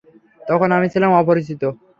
[0.41, 1.61] তখন আমি ছিলাম অপরিচিত।